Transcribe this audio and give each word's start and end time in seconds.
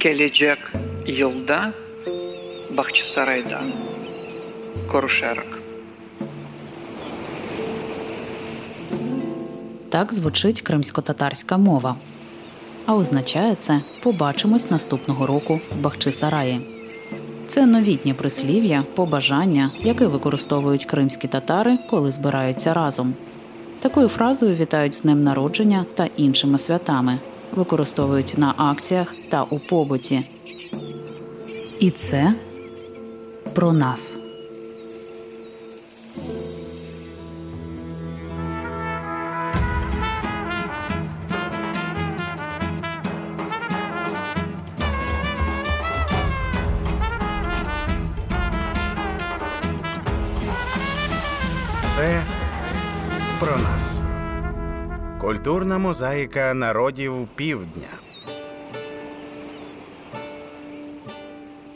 келечек 0.00 0.72
йылда 1.04 1.74
бахчысарайда 2.70 3.60
Корушерок. 4.90 5.58
Так 9.90 10.12
звучить 10.12 10.62
кримсько-татарська 10.62 11.56
мова. 11.56 11.96
А 12.86 12.94
означає 12.94 13.54
це 13.54 13.80
побачимось 14.02 14.70
наступного 14.70 15.26
року 15.26 15.60
в 15.72 15.80
Бахчисараї. 15.80 16.60
Це 17.46 17.66
новітнє 17.66 18.14
прислів'я, 18.14 18.84
побажання, 18.94 19.70
яке 19.80 20.06
використовують 20.06 20.84
кримські 20.84 21.28
татари, 21.28 21.78
коли 21.90 22.12
збираються 22.12 22.74
разом. 22.74 23.14
Такою 23.80 24.08
фразою 24.08 24.56
вітають 24.56 24.94
з 24.94 25.00
днем 25.00 25.24
народження 25.24 25.84
та 25.94 26.08
іншими 26.16 26.58
святами, 26.58 27.18
використовують 27.52 28.34
на 28.36 28.54
акціях 28.56 29.14
та 29.28 29.42
у 29.42 29.58
побуті. 29.58 30.22
І 31.78 31.90
це 31.90 32.34
про 33.54 33.72
нас. 33.72 34.16
Це 51.96 52.22
про 53.40 53.56
нас. 53.56 54.02
Культурна 55.20 55.78
мозаїка 55.78 56.54
народів 56.54 57.28
півдня. 57.34 57.88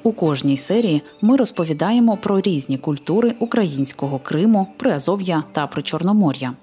У 0.03 0.12
кожній 0.12 0.57
серії 0.57 1.03
ми 1.20 1.37
розповідаємо 1.37 2.17
про 2.17 2.41
різні 2.41 2.79
культури 2.79 3.35
українського 3.41 4.19
Криму, 4.19 4.69
Приазов'я 4.77 5.45
та 5.53 5.67
Причорномор'я. 5.67 6.55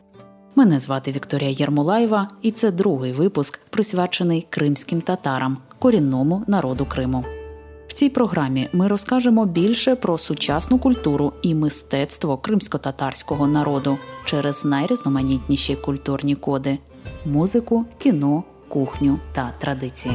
Мене 0.55 0.79
звати 0.79 1.11
Вікторія 1.11 1.49
Єрмолаєва, 1.49 2.27
і 2.41 2.51
це 2.51 2.71
другий 2.71 3.13
випуск, 3.13 3.59
присвячений 3.69 4.47
кримським 4.49 5.01
татарам, 5.01 5.57
корінному 5.79 6.43
народу 6.47 6.85
Криму. 6.85 7.25
В 7.91 7.93
цій 7.93 8.09
програмі 8.09 8.67
ми 8.73 8.87
розкажемо 8.87 9.45
більше 9.45 9.95
про 9.95 10.17
сучасну 10.17 10.79
культуру 10.79 11.33
і 11.41 11.55
мистецтво 11.55 12.37
кримсько-татарського 12.37 13.47
народу 13.47 13.97
через 14.25 14.65
найрізноманітніші 14.65 15.75
культурні 15.75 16.35
коди 16.35 16.77
музику, 17.25 17.85
кіно, 17.97 18.43
кухню 18.67 19.19
та 19.33 19.53
традиції. 19.59 20.13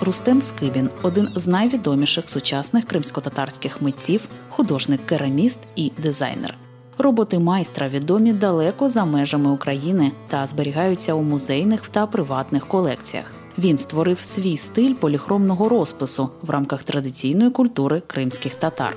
Рустем 0.00 0.42
Скибін 0.42 0.90
один 1.02 1.28
з 1.34 1.46
найвідоміших 1.46 2.30
сучасних 2.30 2.84
кримсько-татарських 2.84 3.82
митців, 3.82 4.20
художник-кераміст 4.56 5.58
і 5.76 5.92
дизайнер. 5.98 6.54
Роботи 6.98 7.38
майстра 7.38 7.88
відомі 7.88 8.32
далеко 8.32 8.88
за 8.88 9.04
межами 9.04 9.50
України 9.50 10.12
та 10.28 10.46
зберігаються 10.46 11.14
у 11.14 11.22
музейних 11.22 11.88
та 11.88 12.06
приватних 12.06 12.66
колекціях. 12.66 13.32
Він 13.58 13.78
створив 13.78 14.20
свій 14.20 14.56
стиль 14.56 14.94
поліхромного 14.94 15.68
розпису 15.68 16.28
в 16.42 16.50
рамках 16.50 16.82
традиційної 16.82 17.50
культури 17.50 18.02
кримських 18.06 18.54
татар 18.54 18.96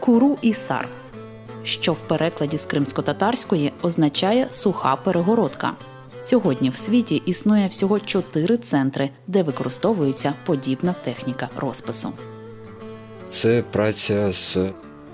куру 0.00 0.38
і 0.42 0.52
сар, 0.52 0.88
що 1.62 1.92
в 1.92 2.00
перекладі 2.00 2.58
з 2.58 2.64
кримсько-татарської 2.64 3.72
означає 3.82 4.48
суха 4.50 4.96
перегородка. 4.96 5.72
Сьогодні 6.24 6.70
в 6.70 6.76
світі 6.76 7.22
існує 7.26 7.68
всього 7.68 8.00
чотири 8.00 8.56
центри, 8.56 9.10
де 9.26 9.42
використовується 9.42 10.34
подібна 10.44 10.94
техніка 11.04 11.48
розпису. 11.56 12.12
Це 13.28 13.64
праця 13.72 14.32
з 14.32 14.58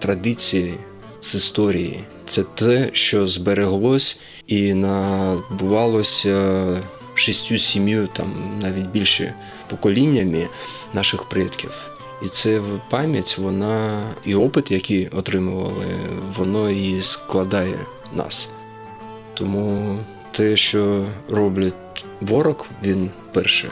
традиції, 0.03 0.75
з 1.21 1.35
історії. 1.35 2.05
Це 2.27 2.43
те, 2.43 2.91
що 2.93 3.29
збереглось 3.29 4.21
і 4.47 4.75
набувалося 4.75 6.81
шістю, 7.15 7.59
сім'ю, 7.59 8.09
там 8.13 8.59
навіть 8.61 8.87
більше 8.87 9.35
поколіннями 9.71 10.49
наших 10.95 11.25
предків. 11.25 11.71
І 12.27 12.29
це 12.29 12.63
пам'ять, 12.91 13.39
вона 13.39 14.07
і 14.25 14.35
опит, 14.35 14.71
який 14.71 15.09
отримували, 15.09 15.87
воно 16.37 16.71
і 16.71 17.03
складає 17.03 17.79
нас. 18.15 18.51
Тому 19.35 19.99
те, 20.31 20.57
що 20.57 21.07
робить 21.29 21.75
ворог, 22.21 22.67
він 22.85 23.11
перше, 23.33 23.71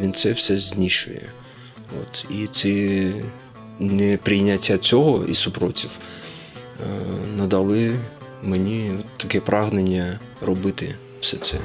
він 0.00 0.12
це 0.12 0.32
все 0.32 0.60
знищує. 0.60 1.22
От. 2.00 2.24
І 2.30 2.46
ці 2.46 3.12
неприйняття 3.78 4.78
цього 4.78 5.24
і 5.24 5.34
супротив 5.34 5.90
е, 5.90 6.84
надали 7.36 7.94
мені 8.42 8.90
таке 9.16 9.40
прагнення 9.40 10.20
робити 10.40 10.94
все 11.20 11.36
це. 11.36 11.58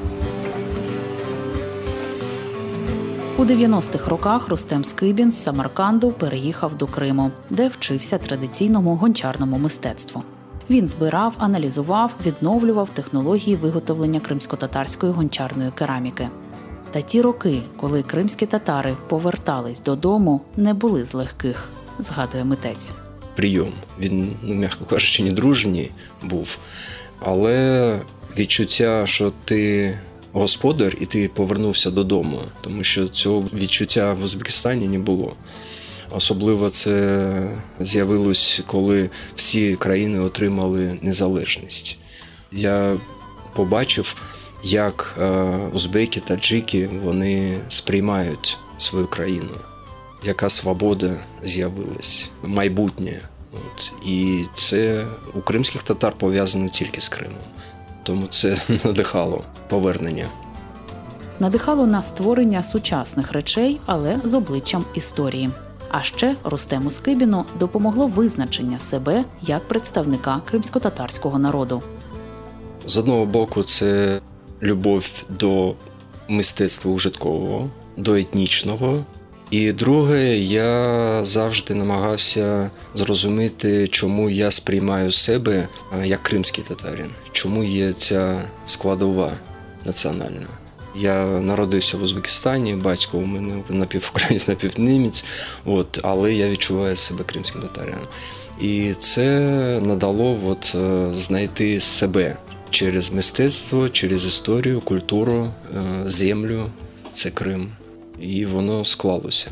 У 3.38 3.44
90-х 3.46 4.10
роках 4.10 4.50
Рустем 4.50 4.86
Скибін 4.86 5.32
з 5.32 5.44
Самарканду 5.44 6.12
переїхав 6.12 6.78
до 6.78 6.88
Криму, 6.88 7.32
де 7.50 7.68
вчився 7.68 8.18
традиційному 8.18 8.96
гончарному 8.96 9.58
мистецтву. 9.58 10.24
Він 10.70 10.90
збирав, 10.90 11.34
аналізував, 11.38 12.14
відновлював 12.26 12.90
технології 12.90 13.56
виготовлення 13.56 14.20
кримсько-татарської 14.20 15.12
гончарної 15.12 15.72
кераміки. 15.72 16.30
Та 16.92 17.02
ті 17.02 17.22
роки, 17.22 17.62
коли 17.80 18.04
кримські 18.04 18.46
татари 18.46 18.96
повертались 19.08 19.82
додому, 19.82 20.42
не 20.56 20.74
були 20.74 21.06
з 21.06 21.14
легких, 21.14 21.70
згадує 22.00 22.44
митець. 22.44 22.92
Прийом 23.36 23.74
він, 24.00 24.36
ну 24.44 24.54
м'яко 24.54 24.86
кажучи, 24.86 25.24
не 25.24 25.32
дружній 25.32 25.92
був, 26.24 26.58
але 27.20 28.00
відчуття, 28.38 29.08
що 29.08 29.34
ти 29.46 30.00
господар 30.32 30.96
і 31.02 31.06
ти 31.06 31.28
повернувся 31.28 31.92
додому, 31.92 32.42
тому 32.62 32.84
що 32.84 33.08
цього 33.08 33.46
відчуття 33.54 34.14
в 34.14 34.24
Узбекистані 34.24 34.88
не 34.88 35.00
було. 35.00 35.36
Особливо 36.12 36.70
це 36.70 37.58
з'явилось, 37.80 38.62
коли 38.68 39.10
всі 39.36 39.76
країни 39.76 40.20
отримали 40.20 41.00
незалежність. 41.02 41.98
Я 42.52 42.98
побачив, 43.56 44.16
як 44.64 45.16
е, 45.22 45.32
узбеки 45.74 46.22
та 46.28 46.36
джики 46.36 46.90
вони 47.04 47.60
сприймають 47.70 48.58
свою 48.78 49.08
країну, 49.08 49.50
яка 50.28 50.50
свобода 50.50 51.16
з'явилась, 51.44 52.30
майбутнє. 52.44 53.22
От. 53.54 53.94
І 54.06 54.46
це 54.56 55.06
у 55.34 55.42
кримських 55.42 55.84
татар 55.84 56.14
пов'язано 56.18 56.70
тільки 56.70 57.02
з 57.02 57.10
Кримом. 57.10 57.38
Тому 58.04 58.28
це 58.28 58.58
надихало 58.84 59.44
повернення. 59.70 60.26
Надихало 61.40 61.88
на 61.88 62.02
створення 62.02 62.64
сучасних 62.64 63.32
речей, 63.32 63.80
але 63.86 64.20
з 64.24 64.34
обличчям 64.34 64.86
історії. 64.94 65.50
А 65.92 66.04
ще 66.04 66.36
Рустему 66.44 66.92
Скибіну 66.92 67.46
допомогло 67.60 68.08
визначення 68.08 68.80
себе 68.80 69.24
як 69.42 69.68
представника 69.68 70.42
кримсько-татарського 70.46 71.40
народу. 71.40 71.84
З 72.86 72.98
одного 72.98 73.26
боку, 73.26 73.64
це 73.64 74.22
любов 74.62 75.06
до 75.30 75.74
мистецтва 76.28 76.92
ужиткового, 76.92 77.70
до 77.98 78.16
етнічного. 78.16 79.06
І 79.52 79.72
друге, 79.72 80.38
я 80.38 81.26
завжди 81.26 81.74
намагався 81.74 82.72
зрозуміти, 82.94 83.88
чому 83.88 84.30
я 84.30 84.52
сприймаю 84.52 85.12
себе 85.12 85.68
як 86.04 86.24
кримський 86.24 86.64
татарин, 86.68 87.10
чому 87.32 87.64
є 87.64 87.94
ця 87.94 88.44
складова 88.66 89.32
національна. 89.86 90.48
Я 90.96 91.26
народився 91.26 91.98
в 91.98 92.04
Узбекистані, 92.04 92.74
батько 92.74 93.18
у 93.18 93.26
мене 93.26 93.64
напівукраїнець, 93.70 94.48
напівнімець, 94.48 95.26
от, 95.66 96.00
але 96.04 96.34
я 96.34 96.50
відчуваю 96.50 96.96
себе 96.96 97.24
кримським 97.24 97.62
татаряном. 97.62 98.08
І 98.62 98.94
це 99.00 99.40
надало 99.86 100.40
от, 100.46 100.76
е, 100.76 101.10
знайти 101.16 101.80
себе 101.80 102.38
через 102.70 103.12
мистецтво, 103.12 103.90
через 103.90 104.26
історію, 104.26 104.82
культуру, 104.82 105.48
е, 105.76 105.82
землю 106.06 106.66
це 107.14 107.30
Крим. 107.30 107.77
І 108.20 108.46
воно 108.46 108.86
склалося. 108.86 109.52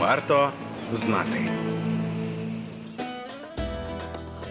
Варто 0.00 0.50
знати. 0.92 1.50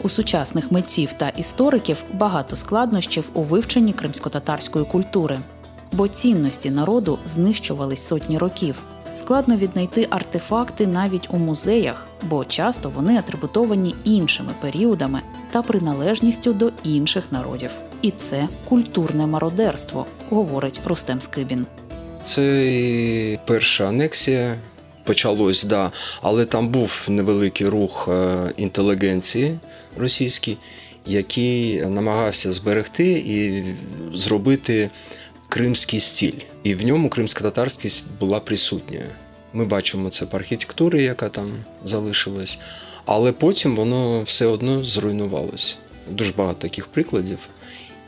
У 0.04 0.10
сучасних 0.10 0.72
митців 0.72 1.14
та 1.14 1.30
істориків 1.30 1.98
багато 2.14 2.56
складнощів 2.56 3.30
у 3.34 3.42
вивченні 3.44 3.94
кримсько-татарської 3.94 4.86
культури. 4.86 5.40
бо 5.94 6.08
цінності 6.08 6.70
народу 6.70 7.20
знищувались 7.26 8.08
сотні 8.08 8.38
років. 8.38 8.76
Складно 9.16 9.58
віднайти 9.58 10.08
артефакти 10.10 10.88
навіть 10.88 11.30
у 11.32 11.38
музеях, 11.38 12.08
бо 12.22 12.46
часто 12.46 12.90
вони 12.90 13.18
атрибутовані 13.18 13.96
іншими 14.04 14.54
періодами 14.62 15.22
та 15.52 15.62
приналежністю 15.62 16.54
до 16.54 16.72
інших 16.84 17.24
народів. 17.32 17.72
І 18.04 18.12
це 18.12 18.48
культурне 18.66 19.28
мародерство, 19.28 20.06
говорить 20.30 20.80
Рустем 20.86 21.22
Скибін. 21.22 21.66
Це 22.24 23.40
перша 23.46 23.88
анексія. 23.88 24.56
Почалось, 25.04 25.64
да, 25.64 25.92
але 26.22 26.46
там 26.46 26.70
був 26.70 27.06
невеликий 27.08 27.68
рух 27.68 28.10
е, 28.12 28.54
інтелігенції 28.58 29.60
російській, 29.98 30.58
який 31.06 31.86
намагався 31.86 32.52
зберегти 32.52 33.12
і 33.12 33.64
зробити 34.14 34.90
кримський 35.50 36.00
стіль. 36.00 36.40
І 36.64 36.76
в 36.76 36.86
ньому 36.86 37.10
кримська 37.10 37.44
татарськість 37.44 38.04
була 38.20 38.40
присутня. 38.40 39.02
Ми 39.54 39.66
бачимо 39.66 40.10
це 40.10 40.26
по 40.26 40.38
архітектурі, 40.38 41.04
яка 41.04 41.30
там 41.30 41.52
залишилась, 41.84 42.60
але 43.06 43.32
потім 43.32 43.76
воно 43.76 44.22
все 44.22 44.46
одно 44.46 44.86
зруйнувалось. 44.86 45.78
Дуже 46.10 46.34
багато 46.34 46.60
таких 46.60 46.88
прикладів. 46.88 47.40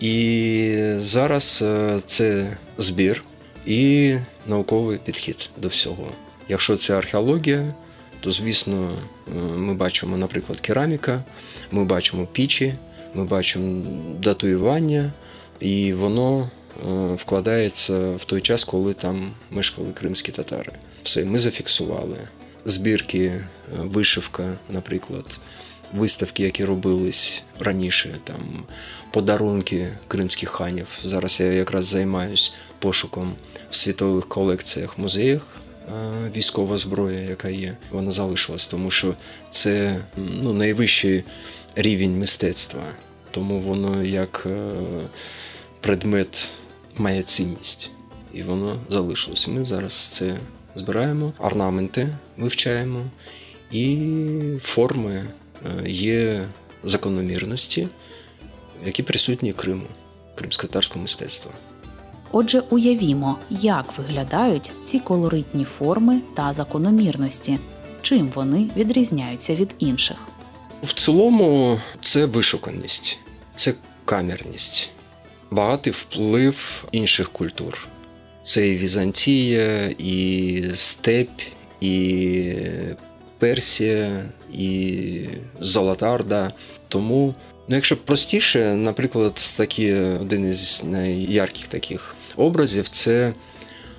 І 0.05 0.95
зараз 0.99 1.63
е, 1.65 1.99
це 2.05 2.57
збір 2.77 3.23
і 3.65 4.15
науковий 4.47 4.97
підхід 4.97 5.49
до 5.57 5.67
всього. 5.67 6.07
Якщо 6.49 6.77
це 6.77 6.97
археологія, 6.97 7.73
то 8.19 8.31
звісно 8.31 8.91
е, 9.27 9.31
ми 9.57 9.73
бачимо, 9.73 10.17
наприклад, 10.17 10.59
кераміка, 10.59 11.23
ми 11.71 11.83
бачимо 11.83 12.27
пічі, 12.31 12.75
ми 13.13 13.23
бачимо 13.23 13.83
датуювання, 14.19 15.11
і 15.59 15.93
воно 15.93 16.41
е, 16.41 17.13
вкладається 17.13 18.11
в 18.11 18.25
той 18.25 18.41
час, 18.41 18.63
коли 18.63 18.93
там 18.93 19.31
мешкали 19.51 19.91
кримські 19.93 20.31
татари. 20.31 20.71
Все, 21.03 21.25
ми 21.25 21.39
зафіксували. 21.39 22.17
Збірки, 22.65 23.41
вишивка, 23.81 24.53
наприклад, 24.69 25.39
виставки, 25.93 26.43
які 26.43 26.65
робились 26.65 27.43
раніше, 27.59 28.15
там 28.23 28.63
подарунки 29.11 29.87
кримських 30.07 30.49
ханів. 30.49 30.87
Зараз 31.03 31.39
я 31.39 31.45
якраз 31.45 31.85
займаюсь 31.85 32.53
пошуком 32.79 33.33
в 33.71 33.75
світових 33.75 34.27
колекціях, 34.27 34.97
музеях. 34.97 35.47
е, 35.87 36.31
Військова 36.35 36.77
зброя, 36.77 37.19
яка 37.19 37.49
є, 37.49 37.77
вона 37.91 38.11
залишилась, 38.11 38.67
тому 38.67 38.91
що 38.91 39.13
це 39.49 39.99
ну, 40.17 40.53
найвищий 40.53 41.23
рівень 41.75 42.19
мистецтва, 42.19 42.81
тому 43.31 43.59
воно 43.59 44.03
як 44.03 44.43
е, 44.49 44.71
предмет 45.81 46.51
має 46.97 47.23
цінність, 47.23 47.91
і 48.33 48.43
воно 48.43 48.75
залишилось. 48.89 49.47
Ми 49.47 49.65
зараз 49.65 49.93
це 49.93 50.37
збираємо, 50.75 51.33
орнаменти 51.39 52.15
вивчаємо, 52.37 53.01
і 53.71 53.97
форми 54.63 55.23
є 55.87 56.47
закономірності, 56.83 57.87
які 58.85 59.03
присутні 59.03 59.53
Криму, 59.53 59.85
кримсько-татарського 60.35 61.01
мистецтва. 61.01 61.51
Отже, 62.31 62.59
уявімо, 62.69 63.37
як 63.49 63.97
виглядають 63.97 64.71
ці 64.83 64.99
колоритні 64.99 65.65
форми 65.65 66.19
та 66.35 66.53
закономірності, 66.53 67.59
чим 68.01 68.31
вони 68.35 68.69
відрізняються 68.77 69.55
від 69.55 69.75
інших. 69.79 70.17
В 70.83 70.93
цілому 70.93 71.79
це 72.01 72.25
вишуканість, 72.25 73.17
це 73.55 73.73
камерність, 74.05 74.89
багатий 75.51 75.93
вплив 75.93 76.85
інших 76.91 77.29
культур. 77.29 77.87
Це 78.43 78.67
і 78.67 78.77
Візантія, 78.77 79.95
і 79.97 80.63
Степь, 80.75 81.41
і 81.81 82.53
Персія, 83.39 84.23
і 84.53 85.19
Золотарда. 85.59 86.53
Тому, 86.87 87.33
ну, 87.67 87.75
якщо 87.75 87.97
простіше, 87.97 88.75
наприклад, 88.75 89.53
такі, 89.57 89.93
один 89.93 90.49
із 90.49 90.83
найярких 90.83 91.67
таких 91.67 92.15
образів 92.35 92.89
це 92.89 93.33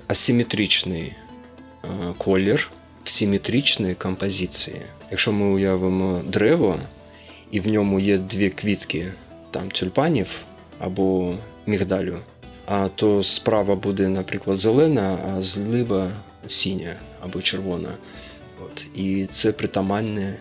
асиметричний 0.07 1.03
е, 1.03 1.87
колір 2.17 2.71
в 3.03 3.09
симетричної 3.09 3.95
композиції. 3.95 4.81
Якщо 5.11 5.31
ми 5.31 5.45
уявимо 5.45 6.21
дерево, 6.25 6.79
і 7.51 7.59
в 7.59 7.67
ньому 7.67 7.99
є 7.99 8.17
дві 8.17 8.49
квітки 8.49 9.11
там 9.51 9.71
тюльпанів 9.71 10.27
або 10.79 11.33
мігдалю, 11.65 12.17
а 12.65 12.87
то 12.87 13.23
справа 13.23 13.75
буде, 13.75 14.07
наприклад, 14.07 14.57
зелена, 14.57 15.17
а 15.29 15.41
зліва 15.41 16.11
синя 16.47 16.95
або 17.21 17.41
червона. 17.41 17.89
І 18.95 19.25
це 19.25 19.51
притаманне 19.51 20.37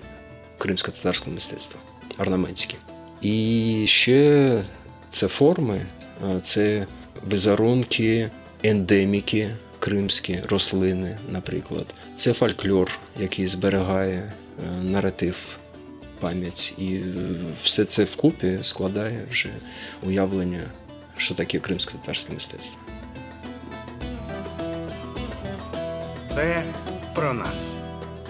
кримсько-татарському 0.58 1.34
мистецтву, 1.34 1.80
орнаментське. 2.18 2.74
І 3.20 3.84
ще 3.88 4.62
це 5.10 5.28
форми, 5.28 5.80
це 6.42 6.86
візерунки, 7.32 8.30
ендеміки 8.62 9.50
кримські, 9.78 10.40
рослини, 10.48 11.18
наприклад. 11.28 11.86
Це 12.16 12.32
фольклор, 12.32 12.90
який 13.20 13.46
зберігає 13.46 14.32
е, 14.68 14.82
наратив, 14.82 15.36
пам'ять. 16.20 16.74
І 16.78 16.94
е, 16.94 17.02
все 17.62 17.84
це 17.84 18.04
вкупі 18.04 18.58
складає 18.62 19.20
вже 19.30 19.48
уявлення, 20.02 20.62
що 21.16 21.34
таке 21.34 21.58
кримсько-татарське 21.58 22.32
мистецтво. 22.32 22.78
Це 26.28 26.62
про 27.14 27.32
нас. 27.34 27.76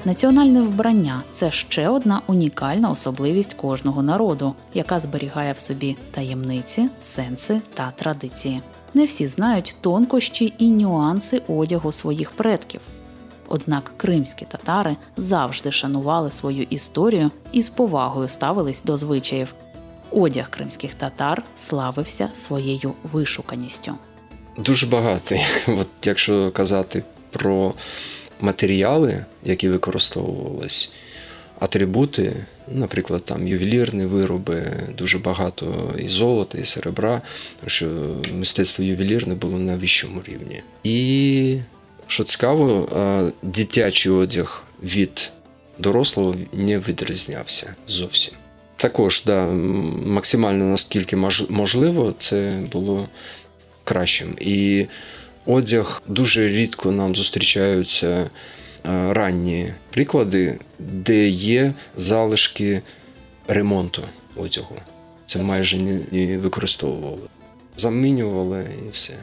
Національне 0.07 0.61
вбрання 0.61 1.23
це 1.33 1.51
ще 1.51 1.89
одна 1.89 2.21
унікальна 2.27 2.91
особливість 2.91 3.55
кожного 3.55 4.03
народу, 4.03 4.55
яка 4.75 5.01
зберігає 5.01 5.53
в 5.53 5.59
собі 5.59 5.97
таємниці, 6.11 6.89
сенси 7.01 7.61
та 7.75 7.91
традиції. 7.91 8.63
Не 8.95 9.05
всі 9.05 9.27
знають 9.27 9.77
тонкощі 9.81 10.53
і 10.59 10.71
нюанси 10.71 11.43
одягу 11.49 11.93
своїх 11.93 12.31
предків. 12.31 12.81
Однак 13.49 13.93
кримські 13.97 14.45
татари 14.45 14.97
завжди 15.17 15.73
шанували 15.73 16.31
свою 16.31 16.63
історію 16.63 17.31
і 17.53 17.63
з 17.63 17.69
повагою 17.69 18.29
ставились 18.29 18.83
до 18.83 18.97
звичаїв. 18.97 19.55
Одяг 20.11 20.51
кримських 20.51 20.95
татар 20.95 21.43
славився 21.57 22.29
своєю 22.35 22.93
вишуканістю. 23.03 23.95
Дуже 24.59 24.87
багато. 24.87 25.35
От 25.69 25.89
якщо 26.05 26.51
казати 26.51 27.03
про 27.31 27.75
матеріали, 28.41 29.25
які 29.45 29.69
використовувались, 29.69 30.91
атрибути, 31.59 32.37
наприклад, 32.69 33.25
там 33.25 33.49
ювелірні 33.49 34.05
вироби, 34.05 34.63
дуже 34.99 35.19
багато 35.19 35.95
і 35.99 36.09
золота, 36.09 36.59
і 36.59 36.65
серебра, 36.65 37.23
тому 37.61 37.71
що 37.71 37.87
мистецтво 38.33 38.85
ювелірне 38.85 39.35
було 39.35 39.59
на 39.59 39.77
вищому 39.77 40.23
рівні. 40.27 40.63
І 40.85 41.59
що 42.07 42.25
цікаво, 42.25 42.89
дитячий 43.43 44.13
одяг 44.13 44.65
від 44.83 45.31
дорослого 45.79 46.35
не 46.53 46.79
відрізнявся 46.79 47.75
зовсім. 47.89 48.35
Також, 48.77 49.23
да, 49.27 49.47
максимально 50.07 50.65
наскільки 50.65 51.17
можливо, 51.49 52.15
це 52.19 52.53
було 52.73 53.09
кращим. 53.85 54.37
І 54.41 54.87
одяг 55.47 56.03
дуже 56.09 56.49
рідко 56.49 56.91
нам 56.91 57.17
зустрічаються 57.17 58.09
е, 58.09 58.29
ранні 59.13 59.73
приклади, 59.91 60.59
де 60.79 61.29
є 61.29 61.75
залишки 61.97 62.83
ремонту 63.49 64.03
одягу. 64.37 64.77
Це 65.27 65.43
майже 65.43 65.77
не 66.13 66.39
використовували. 66.39 67.29
Замінювали 67.77 68.71
і 68.87 68.91
все. 68.91 69.15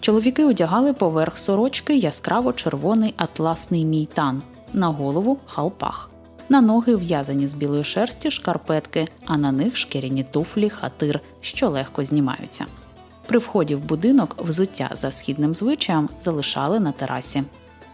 Чоловіки 0.00 0.44
одягали 0.44 0.92
поверх 0.92 1.38
сорочки 1.38 1.96
яскраво 1.96 2.52
червоний 2.52 3.14
атласний 3.16 3.84
мійтан, 3.84 4.42
на 4.72 4.88
голову 4.88 5.38
халпах. 5.46 6.10
На 6.48 6.60
ноги 6.60 6.96
в'язані 6.96 7.48
з 7.48 7.54
білої 7.54 7.84
шерсті 7.84 8.30
шкарпетки, 8.30 9.08
а 9.24 9.36
на 9.36 9.52
них 9.52 9.76
шкіряні 9.76 10.22
туфлі 10.22 10.70
хатир, 10.70 11.20
що 11.40 11.68
легко 11.68 12.04
знімаються. 12.04 12.66
При 13.26 13.38
вході 13.38 13.74
в 13.74 13.84
будинок 13.84 14.36
взуття 14.38 14.90
за 14.94 15.12
східним 15.12 15.54
звичаєм 15.54 16.08
залишали 16.22 16.80
на 16.80 16.92
терасі. 16.92 17.42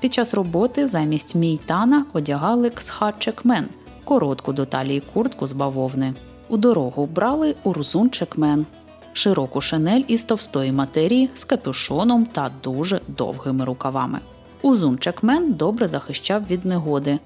Під 0.00 0.14
час 0.14 0.34
роботи 0.34 0.88
замість 0.88 1.34
мійтана 1.34 2.06
одягали 2.12 2.68
ксха-чекмен– 2.68 3.64
коротку 4.04 4.52
до 4.52 4.64
талії 4.64 5.02
куртку 5.14 5.46
з 5.46 5.52
бавовни. 5.52 6.14
У 6.49 6.56
дорогу 6.56 7.06
брали 7.06 7.54
урзун-чекмен– 7.64 8.64
широку 9.12 9.60
шинель 9.60 10.02
із 10.08 10.25
товстої 10.25 10.72
матерії 10.72 11.30
з 11.34 11.44
капюшоном 11.44 12.25
та 12.25 12.50
дуже 12.62 13.00
довгими 13.08 13.64
рукавами. 13.64 14.18
Узун-чекмен 14.62 15.54
добре 15.54 15.88
захищав 15.88 16.42
від 16.50 16.64
негоди, 16.64 17.18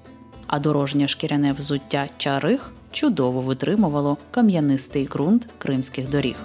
а 0.47 0.59
дорожнє 0.59 1.07
шкіряне 1.07 1.53
взуття 1.53 2.07
чарих 2.17 2.71
чудово 2.91 3.41
витримувало 3.41 4.17
кам'янистий 4.31 5.07
ґрунт 5.07 5.47
кримських 5.57 6.09
доріг. 6.09 6.35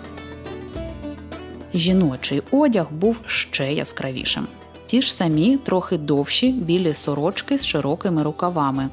Жіночий 1.75 2.43
одяг 2.51 2.87
був 2.93 3.21
ще 3.27 3.73
яскравішим. 3.73 4.47
Ті 4.87 5.03
ж 5.03 5.15
самі, 5.15 5.57
трохи 5.57 5.99
довші, 5.99 6.53
білі 6.53 6.95
сорочки 6.95 7.59
з 7.59 7.67
широкими 7.67 8.23
рукавами, 8.23 8.89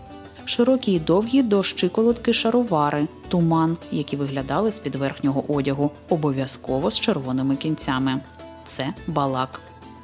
широкі 0.45 0.91
й 0.91 0.99
довгі 0.99 1.43
до 1.43 1.63
щиколотки 1.63 2.33
шаровари, 2.33 3.07
туман, 3.27 3.77
які 3.91 4.15
виглядали 4.15 4.71
з 4.71 4.79
під 4.79 4.95
верхнього 4.95 5.53
одягу, 5.53 5.91
обов'язково 6.09 6.91
з 6.91 6.99
червоними 6.99 7.55
кінцями. 7.55 8.19
Це 8.65 8.93
балак. 9.07 9.61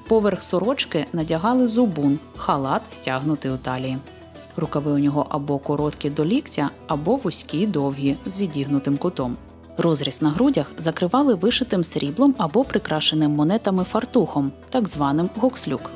Поверх 0.08 0.44
сорочки 0.44 1.06
надягали 1.14 1.68
зубун, 1.68 2.20
халат 2.38 2.82
стягнутий 2.90 3.52
у 3.52 3.58
талії. 3.58 3.98
Рукави 4.58 4.92
у 4.92 5.00
нього 5.00 5.26
або 5.30 5.58
короткі 5.58 6.10
до 6.10 6.26
ліктя, 6.26 6.70
або 6.88 7.16
вузькі 7.16 7.58
й 7.58 7.68
довгі 7.68 8.16
з 8.26 8.38
відігнутим 8.38 8.98
кутом. 8.98 9.38
Розріз 9.78 10.22
на 10.22 10.30
грудях 10.30 10.72
закривали 10.78 11.34
вишитим 11.34 11.84
сріблом 11.84 12.36
або 12.38 12.64
прикрашеним 12.64 13.32
монетами 13.32 13.84
фартухом, 13.84 14.52
так 14.70 14.88
званим 14.88 15.30
гокслюк. 15.36 15.92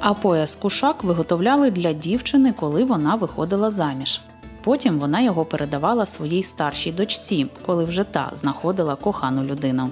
А 0.00 0.14
пояс 0.14 0.54
кушак 0.54 1.04
виготовляли 1.04 1.70
для 1.70 1.92
дівчини, 1.92 2.54
коли 2.60 2.84
вона 2.84 3.14
виходила 3.14 3.70
заміж. 3.70 4.20
Потім 4.64 4.98
вона 4.98 5.20
його 5.20 5.44
передавала 5.44 6.06
своїй 6.06 6.42
старшій 6.42 6.92
дочці, 6.92 7.46
коли 7.66 7.84
вже 7.84 8.04
та 8.04 8.30
знаходила 8.34 8.94
кохану 8.94 9.44
людину. 9.44 9.90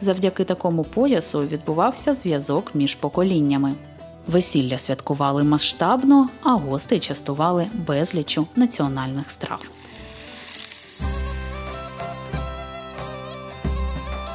Завдяки 0.00 0.44
такому 0.44 0.84
поясу 0.84 1.40
відбувався 1.40 2.14
зв'язок 2.14 2.70
між 2.74 2.94
поколіннями. 2.94 3.74
Весілля 4.26 4.78
святкували 4.78 5.44
масштабно, 5.44 6.28
а 6.42 6.52
гостей 6.52 7.00
частували 7.00 7.66
безлічу 7.86 8.46
національних 8.56 9.30
страв. 9.30 9.58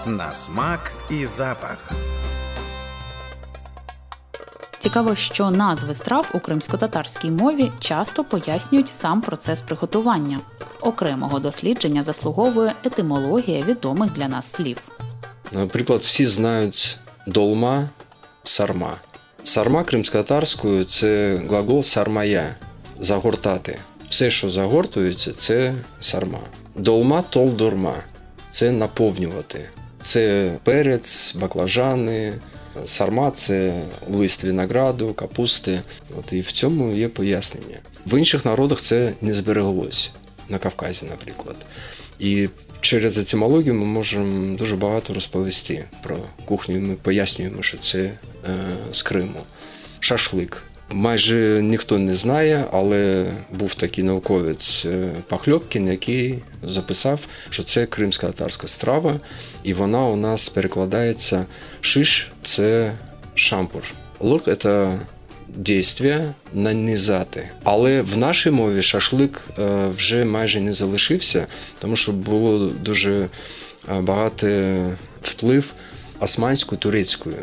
На 0.10 0.34
смак 0.34 0.92
і 1.10 1.26
запах. 1.26 1.92
Цікаво, 4.80 5.16
що 5.16 5.52
назви 5.52 5.94
страв 5.94 6.30
у 6.34 6.40
кримсько-татарській 6.40 7.32
мові 7.32 7.72
часто 7.80 8.24
пояснюють 8.24 8.88
сам 8.88 9.22
процес 9.22 9.62
приготування. 9.62 10.40
Окремого 10.82 11.40
дослідження 11.40 12.04
заслуговує 12.04 12.74
етимологія 12.84 13.62
відомих 13.62 14.14
для 14.14 14.28
нас 14.28 14.52
слів. 14.52 14.78
Наприклад, 15.52 16.00
всі 16.00 16.26
знають 16.26 16.98
долма, 17.28 17.90
сарма. 18.44 18.94
Сарма 19.44 19.84
кримськотатарською 19.84 20.86
це 20.86 21.42
глагол 21.48 21.84
сармая 21.84 22.56
загортати. 23.00 23.80
Все, 24.10 24.32
що 24.32 24.50
загортується, 24.50 25.34
це 25.34 25.74
сарма. 26.00 26.40
Долма 26.76 27.22
толдурма 27.22 27.96
це 28.50 28.72
наповнювати. 28.72 29.70
Це 30.02 30.54
перець, 30.64 31.36
баклажани, 31.36 32.34
сарма 32.86 33.32
це 33.32 33.84
лист 34.10 34.44
винограду, 34.44 35.14
капусти. 35.14 35.82
От 36.20 36.34
і 36.34 36.42
в 36.42 36.52
цьому 36.52 36.96
є 36.96 37.10
пояснення. 37.10 37.78
В 38.06 38.20
інших 38.20 38.46
народах 38.46 38.82
це 38.82 39.14
не 39.22 39.34
збереглось 39.34 40.12
на 40.50 40.58
Кавказі, 40.58 41.06
наприклад. 41.06 41.56
І 42.20 42.50
через 42.82 43.18
етимологію 43.18 43.74
ми 43.74 43.86
можемо 43.86 44.58
дуже 44.58 44.76
багато 44.76 45.14
розповісти 45.14 45.86
про 46.04 46.18
кухню. 46.46 46.80
Ми 46.80 46.96
пояснюємо, 46.96 47.62
що 47.62 47.78
це 47.78 48.00
е, 48.00 48.18
з 48.92 49.04
Криму. 49.04 49.40
Шашлик. 50.00 50.64
Майже 50.92 51.62
ніхто 51.62 51.98
не 51.98 52.14
знає, 52.14 52.66
але 52.72 53.32
був 53.54 53.76
такий 53.76 54.04
науковець 54.04 54.86
е, 54.86 55.10
Пахльопкін, 55.28 55.88
який 55.88 56.40
записав, 56.64 57.20
що 57.50 57.64
це 57.64 57.86
кримська 57.86 58.28
татарська 58.28 58.68
страва, 58.68 59.20
і 59.64 59.74
вона 59.74 60.06
у 60.06 60.16
нас 60.16 60.50
перекладається 60.50 61.46
шиш 61.82 62.32
це 62.44 62.94
шампур. 63.36 63.84
Лук 64.20 64.44
це 64.62 65.00
дійство 65.56 66.12
нанизати. 66.54 67.50
Але 67.64 68.02
в 68.02 68.18
нашій 68.18 68.52
мові 68.52 68.82
шашлик 68.82 69.42
е, 69.60 69.88
вже 69.98 70.26
майже 70.26 70.60
не 70.62 70.74
залишився, 70.74 71.48
тому 71.80 71.96
що 71.96 72.12
було 72.12 72.68
дуже 72.68 73.14
е, 73.22 73.28
багато 74.02 74.48
вплив 75.22 75.74
османською 76.20 76.80
турецькою. 76.80 77.36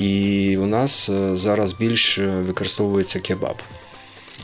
І 0.00 0.56
у 0.58 0.66
нас 0.66 1.08
е, 1.08 1.36
зараз 1.36 1.72
більше 1.72 2.26
використовується 2.26 3.20
кебаб. 3.20 3.56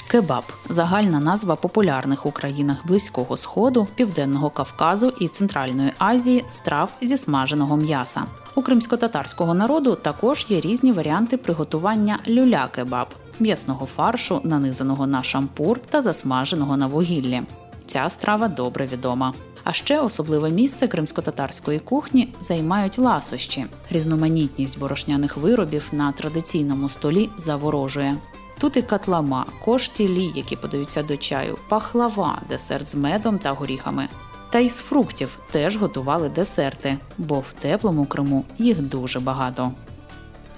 Кебаб 0.08 0.44
загальна 0.68 1.20
назва 1.20 1.56
популярних 1.56 2.26
у 2.26 2.30
країнах 2.30 2.86
Близького 2.86 3.36
Сходу, 3.36 3.88
Південного 3.94 4.50
Кавказу 4.50 5.12
і 5.20 5.28
Центральної 5.28 5.92
Азії 5.98 6.44
страв 6.48 6.90
зі 7.02 7.18
смаженого 7.18 7.76
м'яса. 7.76 8.24
У 8.54 8.62
кримсько-татарського 8.62 9.54
народу 9.54 9.94
також 9.94 10.46
є 10.48 10.60
різні 10.60 10.92
варіанти 10.92 11.36
приготування 11.36 12.18
люля-кебаб 12.28 13.06
м'ясного 13.40 13.88
фаршу, 13.96 14.40
нанизаного 14.44 15.06
на 15.06 15.22
шампур 15.22 15.80
та 15.90 16.02
засмаженого 16.02 16.76
на 16.76 16.86
вугіллі. 16.86 17.42
Ця 17.86 18.10
страва 18.10 18.48
добре 18.48 18.86
відома. 18.86 19.34
А 19.68 19.72
ще 19.72 20.00
особливе 20.00 20.50
місце 20.50 20.86
кримсько-татарської 20.86 21.78
кухні 21.78 22.34
займають 22.40 22.98
ласощі. 22.98 23.66
Різноманітність 23.90 24.78
борошняних 24.78 25.36
виробів 25.36 25.88
на 25.92 26.12
традиційному 26.12 26.88
столі 26.88 27.28
заворожує. 27.38 28.16
Тут 28.58 28.76
і 28.76 28.82
катлама, 28.82 29.46
коштілі, 29.64 30.30
які 30.34 30.56
подаються 30.56 31.02
до 31.02 31.16
чаю, 31.16 31.58
пахлава, 31.68 32.42
десерт 32.48 32.88
з 32.88 32.94
медом 32.94 33.38
та 33.38 33.52
горіхами. 33.52 34.08
Та 34.52 34.58
й 34.58 34.70
з 34.70 34.78
фруктів 34.78 35.38
теж 35.50 35.76
готували 35.76 36.28
десерти, 36.28 36.98
бо 37.18 37.38
в 37.38 37.52
теплому 37.52 38.04
Криму 38.04 38.44
їх 38.58 38.82
дуже 38.82 39.20
багато. 39.20 39.72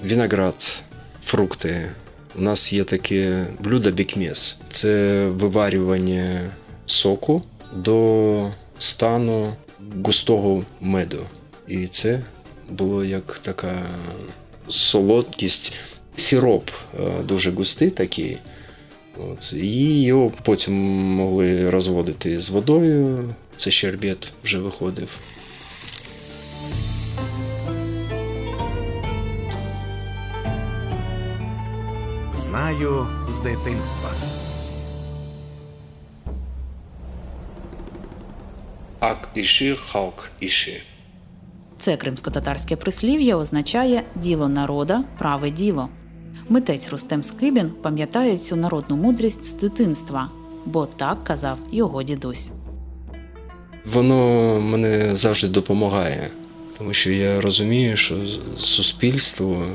Виноград, 0.05 0.83
фрукти. 1.25 1.91
У 2.38 2.41
нас 2.41 2.73
є 2.73 2.85
таке 2.85 3.47
блюдо 3.61 3.91
бікмес. 3.91 4.59
Це 4.71 5.25
виварювання 5.29 6.50
соку 6.87 7.43
до 7.75 8.50
стану 8.79 9.53
густого 10.05 10.65
меду. 10.81 11.21
І 11.69 11.87
це 11.87 12.23
було 12.71 13.05
як 13.05 13.39
така 13.39 13.87
солодкість, 14.69 15.75
сироп 16.17 16.71
е, 17.01 17.23
дуже 17.23 17.51
густий 17.51 17.91
такий. 17.91 18.39
От. 19.19 19.53
І 19.53 20.03
його 20.03 20.33
потім 20.43 20.75
могли 21.15 21.71
розводити 21.71 22.41
з 22.41 22.49
водою. 22.49 23.35
Це 23.57 23.71
щербет 23.71 24.33
вже 24.45 24.59
виходив. 24.59 25.09
Знаю 32.33 33.07
з 33.29 33.41
дитинства. 33.41 34.11
Ак 39.00 39.28
іши, 39.35 39.76
халк 39.76 40.28
іши. 40.40 40.83
Це 41.78 41.97
кримсько-татарське 41.97 42.76
прислів'я 42.76 43.37
означає 43.37 44.02
діло 44.14 44.49
народа, 44.49 45.05
праве 45.19 45.50
діло. 45.50 45.88
Митець 46.49 46.88
Рустем 46.88 47.23
Скибін 47.23 47.71
пам'ятає 47.83 48.38
цю 48.38 48.57
народну 48.57 48.97
мудрість 48.97 49.45
з 49.45 49.52
дитинства, 49.52 50.31
бо 50.67 50.87
так 50.87 51.25
казав 51.25 51.59
його 51.73 52.02
дідусь. 52.02 52.50
Воно 53.93 54.61
мене 54.61 55.17
завжди 55.17 55.49
допомагає, 55.49 56.31
тому 56.78 56.93
що 56.93 57.11
я 57.11 57.40
розумію, 57.40 57.97
що 57.97 58.17
суспільство, 58.59 59.67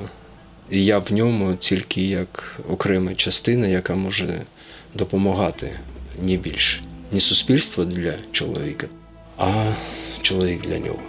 і 0.69 0.85
я 0.85 0.99
в 0.99 1.13
ньому 1.13 1.55
тільки 1.55 2.01
як 2.01 2.59
окрема 2.69 3.15
частина, 3.15 3.67
яка 3.67 3.95
може 3.95 4.41
допомагати 4.95 5.79
не 6.21 6.37
більше. 6.37 6.81
Не 7.11 7.19
суспільство 7.19 7.85
для 7.85 8.13
чоловіка, 8.31 8.87
а 9.37 9.71
чоловік 10.21 10.61
для 10.61 10.79
нього. 10.79 10.99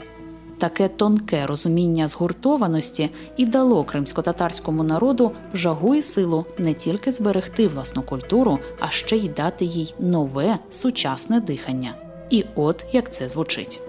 Таке 0.59 0.89
тонке 0.89 1.47
розуміння 1.47 2.09
згуртованості 2.09 3.11
і 3.37 3.47
дало 3.47 3.85
кримсько-татарському 3.85 4.83
народу 4.83 5.33
жагу 5.55 5.95
і 5.95 6.03
силу 6.03 6.45
не 6.59 6.75
тільки 6.75 7.13
зберегти 7.13 7.69
власну 7.69 8.03
культуру, 8.03 8.59
а 8.81 8.91
ще 8.91 9.17
й 9.17 9.29
дати 9.29 9.65
їй 9.65 9.95
нове 9.99 10.59
сучасне 10.71 11.41
дихання. 11.41 11.95
І 12.31 12.45
от 12.55 12.87
як 12.93 13.13
це 13.13 13.29
звучить. 13.29 13.81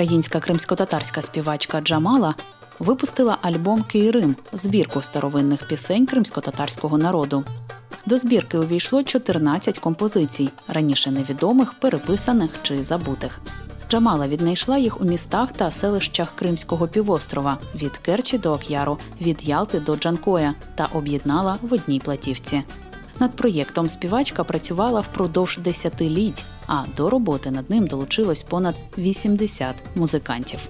Українська 0.00 0.40
кримсько-татарська 0.40 1.22
співачка 1.22 1.80
Джамала 1.80 2.34
випустила 2.78 3.38
альбом 3.42 3.82
Киїрим 3.82 4.36
збірку 4.52 5.02
старовинних 5.02 5.68
пісень 5.68 6.06
кримсько-татарського 6.06 6.98
народу. 6.98 7.44
До 8.06 8.18
збірки 8.18 8.58
увійшло 8.58 9.02
14 9.02 9.78
композицій, 9.78 10.48
раніше 10.68 11.10
невідомих, 11.10 11.72
переписаних 11.72 12.50
чи 12.62 12.84
забутих. 12.84 13.40
Джамала 13.90 14.28
віднайшла 14.28 14.78
їх 14.78 15.00
у 15.00 15.04
містах 15.04 15.52
та 15.52 15.70
селищах 15.70 16.28
Кримського 16.38 16.88
півострова 16.88 17.58
від 17.74 17.96
Керчі 17.96 18.38
до 18.38 18.52
Ок'яру, 18.52 18.98
від 19.20 19.48
Ялти 19.48 19.80
до 19.80 19.96
Джанкоя 19.96 20.54
та 20.74 20.88
об'єднала 20.92 21.58
в 21.62 21.72
одній 21.72 22.00
платівці. 22.00 22.62
Над 23.18 23.36
проєктом 23.36 23.90
співачка 23.90 24.44
працювала 24.44 25.00
впродовж 25.00 25.58
десятиліть, 25.58 26.44
а 26.66 26.84
до 26.96 27.10
роботи 27.10 27.50
над 27.50 27.70
ним 27.70 27.86
долучилось 27.86 28.42
понад 28.42 28.74
80 28.98 29.74
музикантів. 29.94 30.60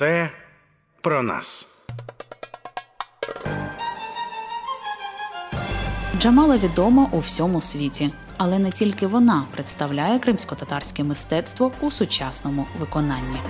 Це 0.00 0.30
про 1.00 1.22
нас. 1.22 1.66
Джамала 6.18 6.56
відома 6.56 7.08
у 7.12 7.18
всьому 7.18 7.60
світі, 7.60 8.10
але 8.36 8.58
не 8.58 8.70
тільки 8.70 9.06
вона 9.06 9.44
представляє 9.52 10.18
кримсько-татарське 10.18 11.04
мистецтво 11.04 11.72
у 11.80 11.90
сучасному 11.90 12.66
виконанні. 12.78 13.40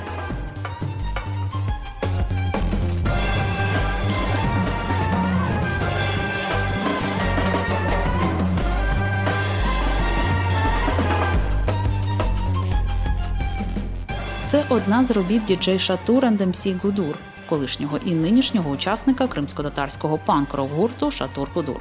Це 14.51 14.65
одна 14.69 15.05
з 15.05 15.11
робіт 15.11 15.45
діджей 15.45 15.79
and 15.79 16.39
MC 16.39 16.81
Гудур, 16.83 17.19
колишнього 17.51 17.99
і 18.05 18.15
нинішнього 18.15 18.71
учасника 18.71 19.27
кримсько-татарського 19.27 20.19
панк-рок 20.27 20.71
гурту 20.73 21.11
Шатур 21.11 21.53
Кудур. 21.55 21.81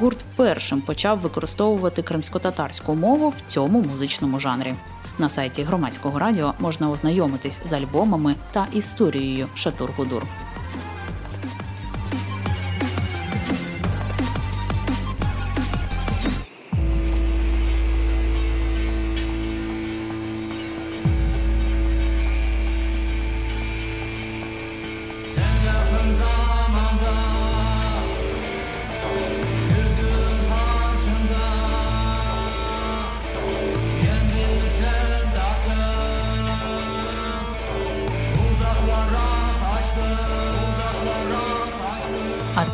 Гурт 0.00 0.18
першим 0.36 0.80
почав 0.80 1.18
використовувати 1.18 2.02
кримсько-татарську 2.02 2.94
мову 2.94 3.28
в 3.28 3.52
цьому 3.52 3.82
музичному 3.82 4.40
жанрі. 4.40 4.74
На 5.18 5.28
сайті 5.28 5.62
громадського 5.62 6.18
радіо 6.18 6.54
можна 6.58 6.90
ознайомитись 6.90 7.60
з 7.68 7.72
альбомами 7.72 8.34
та 8.52 8.66
історією 8.72 9.46
Шатур 9.54 9.90
Гудур. 9.96 10.22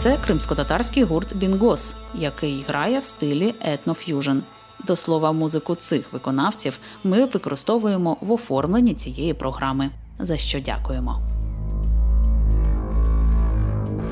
Це 0.05 0.17
кримсько-татарський 0.17 1.05
гурт 1.05 1.37
Бінгос, 1.37 1.95
який 2.15 2.65
грає 2.69 2.99
в 2.99 3.05
стилі 3.05 3.55
етноф'южн. 3.61 4.39
До 4.87 4.97
слова, 4.97 5.33
музику 5.33 5.75
цих 5.75 6.13
виконавців 6.13 6.79
ми 7.05 7.25
використовуємо 7.25 8.17
в 8.21 8.33
оформленні 8.33 8.95
цієї 8.95 9.35
програми. 9.35 9.91
За 10.19 10.37
що 10.37 10.61
дякуємо. 10.61 11.21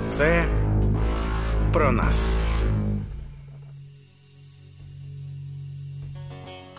Це 0.08 0.44
про 1.72 1.92
нас. 1.92 2.32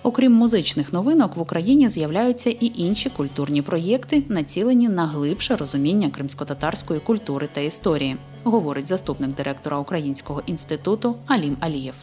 Окрім 0.03 0.33
музичних 0.33 0.93
новинок, 0.93 1.35
в 1.35 1.39
Україні 1.39 1.89
з'являються 1.89 2.49
і 2.49 2.71
інші 2.75 3.09
культурні 3.09 3.61
проєкти, 3.61 4.23
націлені 4.29 4.89
на 4.89 5.07
глибше 5.07 5.55
розуміння 5.55 6.09
кримсько-татарської 6.09 6.99
культури 6.99 7.47
та 7.53 7.61
історії, 7.61 8.15
говорить 8.43 8.87
заступник 8.87 9.35
директора 9.35 9.77
Українського 9.77 10.43
інституту 10.45 11.15
Алім 11.27 11.57
Алієв. 11.59 11.95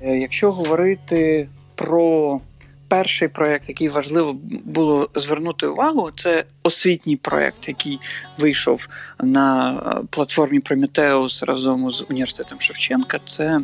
Е, 0.00 0.18
Якщо 0.18 0.52
говорити 0.52 1.48
про 1.74 2.40
перший 2.88 3.28
проєкт, 3.28 3.68
який 3.68 3.88
важливо 3.88 4.36
було 4.64 5.08
звернути 5.14 5.66
увагу, 5.66 6.10
це 6.16 6.44
освітній 6.62 7.16
проєкт, 7.16 7.68
який 7.68 7.98
вийшов 8.38 8.88
на 9.22 9.72
е, 9.72 10.06
платформі 10.10 10.60
Prometheus 10.60 11.44
разом 11.44 11.90
з 11.90 12.04
університетом 12.10 12.60
Шевченка. 12.60 13.20
Це 13.24 13.60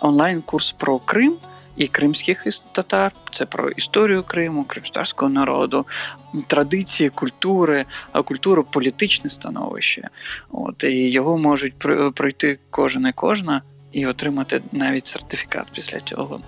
онлайн-курс 0.00 0.72
про 0.72 0.98
Крим. 0.98 1.36
І 1.76 1.86
кримських 1.86 2.44
татар, 2.72 3.12
це 3.32 3.46
про 3.46 3.70
історію 3.70 4.22
Криму, 4.22 4.64
кримського 4.64 5.28
народу, 5.28 5.86
традиції, 6.46 7.10
культури, 7.10 7.84
а 8.12 8.22
культуру 8.22 8.64
політичне 8.64 9.30
становище. 9.30 10.08
От 10.50 10.84
і 10.84 11.10
його 11.10 11.38
можуть 11.38 11.74
пр- 11.78 12.12
пройти 12.12 12.58
кожен 12.70 13.06
і 13.06 13.12
кожна 13.12 13.62
і 13.92 14.06
отримати 14.06 14.62
навіть 14.72 15.06
сертифікат 15.06 15.66
після 15.72 16.00
цього. 16.00 16.40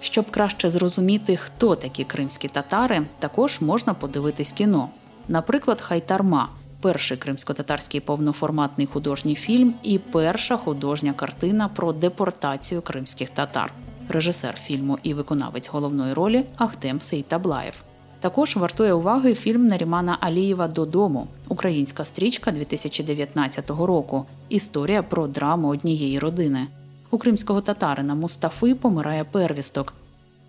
Щоб 0.00 0.30
краще 0.30 0.70
зрозуміти, 0.70 1.36
хто 1.36 1.74
такі 1.74 2.04
кримські 2.04 2.48
татари, 2.48 3.02
також 3.18 3.60
можна 3.60 3.94
подивитись 3.94 4.52
кіно. 4.52 4.88
Наприклад, 5.28 5.80
Хайтарма 5.80 6.48
перший 6.80 7.16
кримсько-татарський 7.16 8.00
повноформатний 8.00 8.86
художній 8.86 9.34
фільм 9.34 9.74
і 9.82 9.98
перша 9.98 10.56
художня 10.56 11.12
картина 11.12 11.68
про 11.68 11.92
депортацію 11.92 12.82
кримських 12.82 13.30
татар. 13.30 13.72
Режисер 14.08 14.54
фільму 14.66 14.98
і 15.02 15.14
виконавець 15.14 15.68
головної 15.68 16.12
ролі 16.12 16.44
Ахтем 16.56 17.00
Сейтаблаєв. 17.00 17.74
Також 18.20 18.56
вартує 18.56 18.92
уваги 18.92 19.34
фільм 19.34 19.66
Нарімана 19.66 20.16
Алієва 20.20 20.68
Додому, 20.68 21.26
українська 21.48 22.04
стрічка 22.04 22.50
2019 22.50 23.70
року. 23.70 24.26
Історія 24.48 25.02
про 25.02 25.26
драму 25.26 25.68
однієї 25.68 26.18
родини. 26.18 26.66
У 27.10 27.18
кримського 27.18 27.60
татарина 27.60 28.14
Мустафи 28.14 28.74
помирає 28.74 29.24
первісток. 29.24 29.94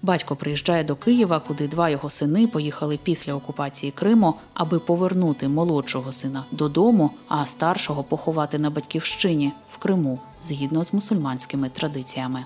Батько 0.02 0.36
приїжджає 0.36 0.84
до 0.84 0.96
Києва, 0.96 1.39
куди 1.39 1.68
два 1.68 1.89
його 1.89 2.10
сини 2.10 2.48
поїхали 2.48 3.00
після 3.04 3.34
окупації 3.34 3.91
Криму, 3.91 4.34
аби 4.54 4.80
повернути 4.80 5.48
молодшого 5.48 6.12
сина 6.12 6.44
додому, 6.52 7.12
а 7.28 7.46
старшого 7.46 8.04
поховати 8.04 8.60
на 8.60 8.70
батьківщині 8.70 9.52
в 9.74 9.78
Криму 9.78 10.20
згідно 10.44 10.84
з 10.84 10.94
мусульманськими 10.94 11.70
традиціями. 11.70 12.46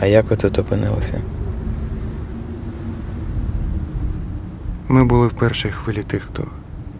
А 0.00 0.06
як 0.06 0.30
ви 0.30 0.36
тут 0.36 0.58
опинилися? 0.58 1.20
Ми 4.88 5.04
були 5.04 5.26
в 5.26 5.32
першій 5.32 5.70
хвилі 5.70 6.02
тих, 6.02 6.22
хто 6.22 6.44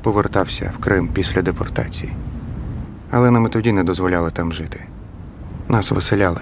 повертався 0.03 0.73
в 0.79 0.79
Крим 0.79 1.09
після 1.09 1.43
депортації. 1.43 2.13
Але 3.11 3.31
нам 3.31 3.47
і 3.47 3.49
тоді 3.49 3.73
не 3.73 3.85
дозволяли 3.85 4.31
там 4.31 4.53
жити. 4.53 4.81
Нас 5.69 5.91
виселяли. 5.91 6.41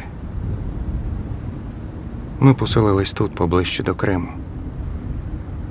Ми 2.40 2.54
поселились 2.54 3.12
тут 3.12 3.34
поближче 3.34 3.82
до 3.82 3.94
Криму. 3.94 4.28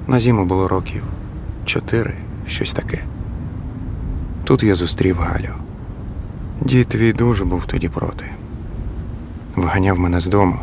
На 0.07 0.19
зиму 0.19 0.45
було 0.45 0.67
років 0.67 1.03
чотири, 1.65 2.13
щось 2.47 2.73
таке. 2.73 3.03
Тут 4.43 4.63
я 4.63 4.75
зустрів 4.75 5.17
Галю. 5.17 5.53
Дід 6.61 6.87
твій 6.87 7.13
дуже 7.13 7.45
був 7.45 7.65
тоді 7.65 7.89
проти. 7.89 8.25
Виганяв 9.55 9.99
мене 9.99 10.21
з 10.21 10.25
дому. 10.25 10.59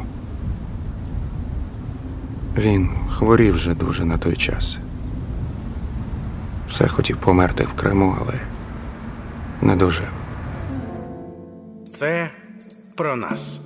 Він 2.59 2.91
хворів 3.11 3.55
вже 3.55 3.75
дуже 3.75 4.05
на 4.05 4.19
той 4.19 4.37
час. 4.37 4.79
Все 6.69 6.89
хотів 6.89 7.17
померти 7.17 7.65
в 7.65 7.73
Криму, 7.73 8.17
але 8.21 8.35
не 9.63 9.77
дожив. 9.77 10.09
Це 11.93 12.31
про 12.95 13.17
нас. 13.17 13.61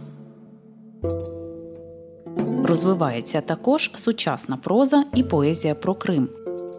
Розвивається 2.64 3.40
також 3.40 3.90
сучасна 3.94 4.56
проза 4.56 5.04
і 5.14 5.22
поезія 5.22 5.74
про 5.74 5.94
Крим. 5.94 6.28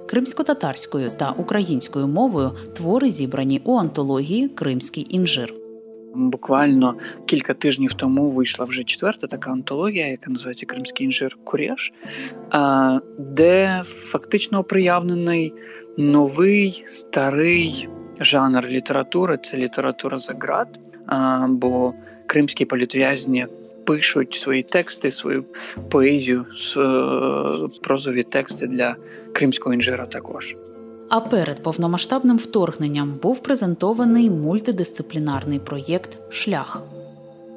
Кримсько-татарською 0.08 1.10
та 1.10 1.32
українською 1.32 2.08
мовою 2.08 2.52
твори 2.76 3.12
зібрані 3.12 3.62
у 3.66 3.78
антології 3.78 4.50
Кримський 4.50 5.08
інжир. 5.10 5.54
Буквально 6.18 6.96
кілька 7.26 7.54
тижнів 7.54 7.94
тому 7.94 8.30
вийшла 8.30 8.66
вже 8.66 8.84
четверта 8.84 9.28
така 9.28 9.52
антологія, 9.52 10.08
яка 10.08 10.32
називається 10.32 10.66
Кримський 10.66 11.06
інжир 11.06 11.38
Курєш, 11.44 11.94
де 13.20 13.82
фактично 13.86 14.60
оприявнений 14.60 15.54
новий 15.98 16.84
старий 16.86 17.90
жанр 18.20 18.68
літератури 18.68 19.38
це 19.38 19.58
література 19.58 20.18
за 20.18 20.66
а, 21.06 21.48
бо 21.50 21.94
кримські 22.28 22.66
політв'язні 22.66 23.48
пишуть 23.86 24.34
свої 24.34 24.64
тексти, 24.64 25.12
свою 25.12 25.46
поезію, 25.90 26.46
е, 26.78 27.80
прозові 27.82 28.24
тексти 28.24 28.68
для 28.68 28.96
кримського 29.34 29.74
інжира 29.74 30.06
також. 30.06 30.56
А 31.10 31.20
перед 31.20 31.64
повномасштабним 31.64 32.38
вторгненням 32.38 33.20
був 33.22 33.44
презентований 33.44 34.30
мультидисциплінарний 34.30 35.60
проєкт 35.60 36.34
Шлях. 36.34 36.84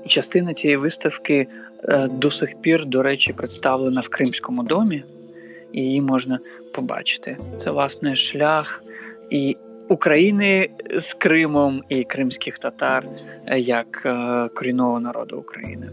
Частина 0.06 0.54
цієї 0.54 0.76
виставки 0.76 1.46
е, 1.84 2.08
до 2.08 2.30
сих 2.30 2.60
пір, 2.60 2.86
до 2.86 3.02
речі, 3.02 3.32
представлена 3.32 4.00
в 4.00 4.08
Кримському 4.08 4.62
домі, 4.62 5.04
і 5.72 5.80
її 5.80 6.00
можна 6.00 6.38
побачити. 6.74 7.36
Це 7.64 7.70
власне 7.70 8.16
шлях 8.16 8.82
і 9.30 9.56
України 9.88 10.68
з 10.98 11.14
Кримом, 11.14 11.82
і 11.88 12.04
кримських 12.04 12.58
татар 12.58 13.04
е, 13.46 13.60
як 13.60 14.02
е, 14.06 14.48
корінного 14.54 15.00
народу 15.00 15.38
України. 15.38 15.90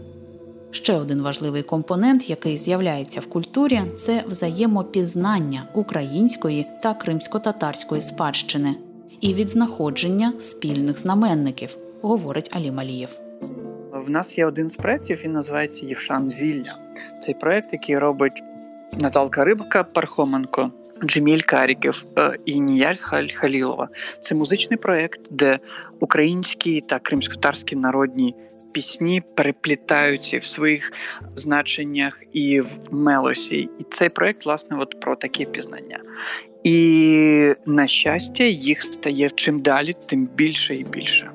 Ще 0.78 0.94
один 0.96 1.22
важливий 1.22 1.62
компонент, 1.62 2.30
який 2.30 2.58
з'являється 2.58 3.20
в 3.20 3.26
культурі, 3.26 3.80
це 3.96 4.24
взаємопізнання 4.26 5.68
української 5.74 6.66
та 6.82 6.94
кримсько-татарської 6.94 8.02
спадщини 8.02 8.74
і 9.20 9.34
відзнаходження 9.34 10.32
спільних 10.38 10.98
знаменників, 10.98 11.76
говорить 12.02 12.50
Алі 12.52 12.70
Малієв. 12.70 13.08
В 13.92 14.10
нас 14.10 14.38
є 14.38 14.46
один 14.46 14.68
з 14.68 14.76
проєктів, 14.76 15.20
він 15.24 15.32
називається 15.32 15.86
Євшан 15.86 16.30
Зілля. 16.30 16.74
Цей 17.22 17.34
проєкт, 17.34 17.68
який 17.72 17.98
робить 17.98 18.42
Наталка 19.00 19.44
Рибка 19.44 19.84
Пархоменко, 19.84 20.70
Джеміль 21.04 21.40
Каріків 21.40 22.04
е, 22.18 22.38
і 22.44 22.60
Ніяль 22.60 22.96
Халілова. 23.34 23.88
Це 24.20 24.34
музичний 24.34 24.78
проєкт, 24.78 25.20
де 25.30 25.58
українські 26.00 26.80
та 26.80 26.98
кримськотарські 26.98 27.76
народні 27.76 28.34
пісні 28.78 29.22
переплітаються 29.34 30.38
в 30.38 30.44
своїх 30.44 30.92
значеннях 31.36 32.22
і 32.32 32.60
в 32.60 32.78
мелосі. 32.90 33.68
І 33.78 33.82
цей 33.90 34.08
проєкт, 34.08 34.46
власне, 34.46 34.76
от 34.80 35.00
про 35.00 35.16
такі 35.16 35.46
пізнання. 35.46 36.00
І 36.64 37.52
на 37.66 37.86
щастя, 37.86 38.44
їх 38.44 38.82
стає 38.82 39.30
чим 39.30 39.58
далі, 39.58 39.94
тим 40.06 40.26
більше 40.26 40.74
і 40.74 40.84
більше. 40.84 41.30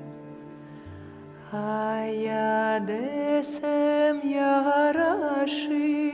Aya 1.53 2.87
desem 2.87 4.17
yaraşır 4.39 6.13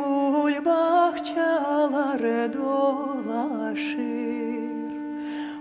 Gül 0.00 0.64
bahçaları 0.64 2.52
dolaşır 2.52 4.59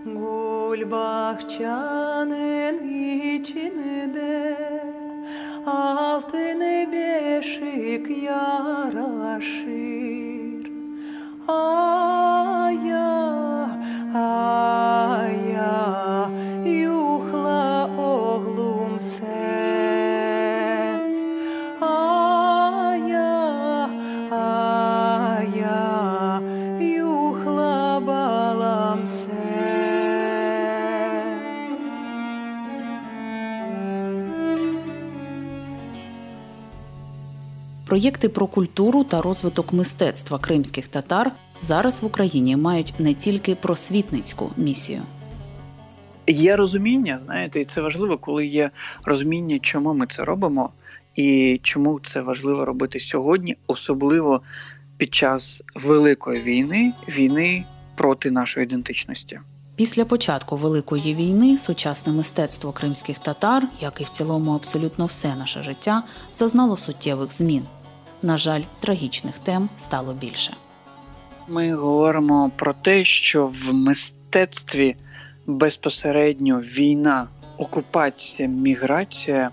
Gül 0.05 0.91
bahçanın 0.91 2.87
içinde 2.87 4.57
Altın 5.65 6.59
beşik 6.91 8.23
yaraşır 8.23 9.89
Aya, 11.47 13.09
aya, 14.15 15.79
Проєкти 37.89 38.29
про 38.29 38.47
культуру 38.47 39.03
та 39.03 39.21
розвиток 39.21 39.73
мистецтва 39.73 40.39
кримських 40.39 40.87
татар 40.87 41.31
зараз 41.61 42.01
в 42.01 42.05
Україні 42.05 42.55
мають 42.55 42.93
не 42.99 43.13
тільки 43.13 43.55
просвітницьку 43.55 44.51
місію. 44.57 45.01
Є 46.27 46.55
розуміння, 46.55 47.19
знаєте, 47.25 47.59
і 47.59 47.65
це 47.65 47.81
важливо, 47.81 48.17
коли 48.17 48.47
є 48.47 48.71
розуміння, 49.05 49.59
чому 49.59 49.93
ми 49.93 50.07
це 50.07 50.25
робимо, 50.25 50.69
і 51.15 51.59
чому 51.63 51.99
це 51.99 52.21
важливо 52.21 52.65
робити 52.65 52.99
сьогодні, 52.99 53.55
особливо 53.67 54.41
під 54.97 55.13
час 55.13 55.63
великої 55.75 56.41
війни, 56.41 56.93
війни 57.07 57.65
проти 57.95 58.31
нашої 58.31 58.63
ідентичності. 58.63 59.39
Після 59.75 60.05
початку 60.05 60.57
Великої 60.57 61.15
війни 61.15 61.57
сучасне 61.57 62.13
мистецтво 62.13 62.71
кримських 62.71 63.19
татар, 63.19 63.63
як 63.81 64.01
і 64.01 64.03
в 64.03 64.09
цілому 64.09 64.55
абсолютно 64.55 65.05
все 65.05 65.35
наше 65.35 65.63
життя, 65.63 66.03
зазнало 66.33 66.77
суттєвих 66.77 67.33
змін. 67.33 67.63
На 68.21 68.37
жаль, 68.37 68.61
трагічних 68.79 69.39
тем 69.39 69.69
стало 69.77 70.13
більше. 70.13 70.53
Ми 71.47 71.73
говоримо 71.75 72.51
про 72.55 72.73
те, 72.73 73.03
що 73.03 73.47
в 73.47 73.73
мистецтві 73.73 74.95
безпосередньо 75.45 76.59
війна, 76.59 77.27
окупація, 77.57 78.49
міграція 78.49 79.51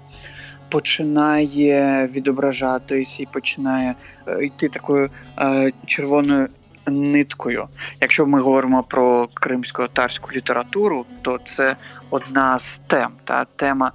починає 0.68 2.06
відображатись 2.12 3.20
і 3.20 3.26
починає 3.26 3.94
е, 4.26 4.44
йти 4.44 4.68
такою 4.68 5.10
е, 5.38 5.72
червоною 5.86 6.48
ниткою. 6.86 7.68
Якщо 8.00 8.26
ми 8.26 8.40
говоримо 8.40 8.82
про 8.82 9.28
кримсько-татарську 9.34 10.30
літературу, 10.32 11.06
то 11.22 11.38
це 11.44 11.76
одна 12.10 12.58
з 12.58 12.78
тем. 12.78 13.10
Та 13.24 13.44
тема 13.44 13.92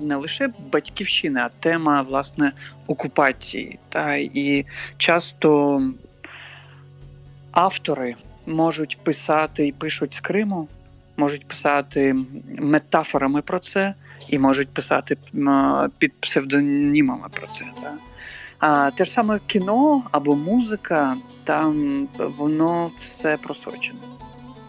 не 0.00 0.16
лише 0.16 0.50
батьківщини, 0.72 1.40
а 1.40 1.48
тема 1.48 2.02
власне 2.02 2.52
окупації. 2.86 3.78
Та 3.88 4.14
і 4.14 4.66
часто 4.96 5.82
автори 7.50 8.14
можуть 8.46 8.98
писати 9.02 9.66
і 9.66 9.72
пишуть 9.72 10.14
з 10.14 10.20
Криму, 10.20 10.68
можуть 11.16 11.48
писати 11.48 12.16
метафорами 12.58 13.42
про 13.42 13.58
це, 13.58 13.94
і 14.28 14.38
можуть 14.38 14.68
писати 14.68 15.16
під 15.98 16.12
псевдонімами 16.20 17.28
про 17.32 17.46
це. 17.46 17.64
Та. 17.82 17.92
А 18.58 18.90
те 18.90 19.04
ж 19.04 19.10
саме 19.10 19.40
кіно 19.46 20.02
або 20.10 20.36
музика, 20.36 21.16
там 21.44 22.08
воно 22.18 22.90
все 22.98 23.36
просочене. 23.36 23.98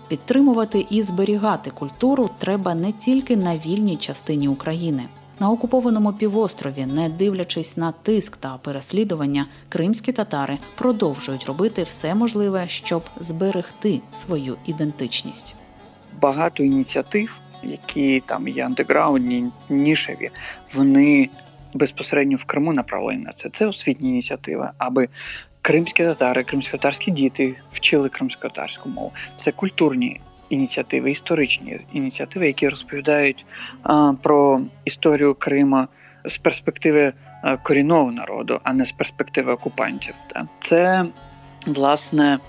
Підтримувати 0.07 0.85
і 0.89 1.03
зберігати 1.03 1.71
культуру 1.71 2.29
треба 2.37 2.75
не 2.75 2.91
тільки 2.91 3.37
на 3.37 3.57
вільній 3.57 3.97
частині 3.97 4.47
України. 4.47 5.03
На 5.39 5.51
окупованому 5.51 6.13
півострові, 6.13 6.85
не 6.85 7.09
дивлячись 7.09 7.77
на 7.77 7.91
тиск 7.91 8.37
та 8.37 8.57
переслідування, 8.57 9.45
кримські 9.69 10.11
татари 10.11 10.57
продовжують 10.75 11.45
робити 11.45 11.83
все 11.83 12.15
можливе, 12.15 12.67
щоб 12.67 13.03
зберегти 13.19 14.01
свою 14.13 14.57
ідентичність. 14.65 15.55
багато 16.21 16.63
ініціатив, 16.63 17.39
які 17.63 18.19
там 18.25 18.47
є 18.47 18.65
андеграундні, 18.65 19.45
нішеві, 19.69 20.29
вони 20.73 21.29
безпосередньо 21.73 22.37
в 22.37 22.43
Криму 22.43 22.73
направлені 22.73 23.23
на 23.23 23.33
це. 23.33 23.49
Це 23.49 23.65
освітні 23.65 24.09
ініціативи, 24.09 24.69
аби 24.77 25.09
кримські 25.67 26.03
татари, 26.03 26.43
кримськотарські 26.43 27.11
діти 27.11 27.55
вчили 27.73 28.09
кримськотарську 28.09 28.89
мову. 28.89 29.11
Це 29.37 29.51
культурні 29.51 30.21
ініціативи, 30.49 31.11
історичні 31.11 31.79
ініціативи, 31.93 32.47
які 32.47 32.69
розповідають 32.69 33.45
а, 33.83 34.13
про 34.21 34.61
історію 34.85 35.33
Крима 35.33 35.87
з 36.25 36.37
перспективи 36.37 37.13
а, 37.43 37.57
корінного 37.57 38.11
народу, 38.11 38.59
а 38.63 38.73
не 38.73 38.85
з 38.85 38.91
перспективи 38.91 39.53
окупантів. 39.53 40.13
Та. 40.27 40.47
Це 40.59 41.05
власне 41.65 42.39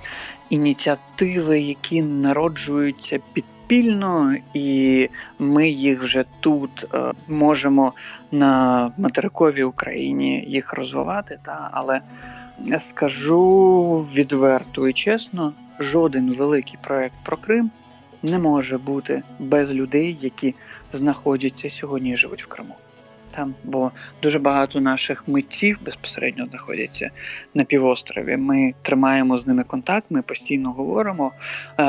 ініціативи, 0.50 1.60
які 1.60 2.02
народжуються 2.02 3.18
підпільно, 3.32 4.36
і 4.54 5.08
ми 5.38 5.68
їх 5.68 6.02
вже 6.02 6.24
тут 6.40 6.86
е, 6.94 7.12
можемо 7.28 7.92
на 8.32 8.92
материковій 8.98 9.64
Україні 9.64 10.44
їх 10.46 10.72
розвивати. 10.72 11.38
Та 11.44 11.70
але 11.72 12.00
скажу 12.78 14.06
відверто 14.14 14.88
і 14.88 14.92
чесно, 14.92 15.52
жоден 15.80 16.34
великий 16.34 16.78
проект 16.82 17.14
про 17.24 17.36
Крим 17.36 17.70
не 18.22 18.38
може 18.38 18.78
бути 18.78 19.22
без 19.38 19.72
людей, 19.72 20.18
які 20.20 20.54
знаходяться 20.92 21.70
сьогодні 21.70 22.10
і 22.10 22.16
живуть 22.16 22.44
в 22.44 22.46
Криму. 22.46 22.74
Там, 23.30 23.54
бо 23.64 23.90
дуже 24.22 24.38
багато 24.38 24.80
наших 24.80 25.28
митців 25.28 25.78
безпосередньо 25.84 26.46
знаходяться 26.46 27.10
на 27.54 27.64
півострові. 27.64 28.36
Ми 28.36 28.74
тримаємо 28.82 29.38
з 29.38 29.46
ними 29.46 29.64
контакт, 29.64 30.06
ми 30.10 30.22
постійно 30.22 30.72
говоримо. 30.72 31.32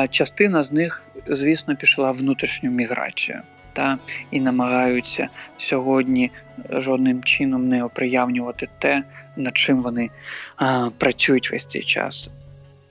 Частина 0.09 0.63
з 0.63 0.71
них, 0.71 1.01
звісно, 1.27 1.75
пішла 1.75 2.11
внутрішню 2.11 2.71
міграцію 2.71 3.41
та 3.79 3.97
і 4.31 4.41
намагаються 4.41 5.27
сьогодні 5.57 6.31
жодним 6.69 7.23
чином 7.23 7.67
не 7.67 7.83
оприявнювати 7.83 8.69
те, 8.79 9.03
над 9.35 9.57
чим 9.57 9.81
вони 9.81 10.09
а, 10.55 10.89
працюють 10.97 11.51
весь 11.51 11.65
цей 11.65 11.83
час. 11.83 12.29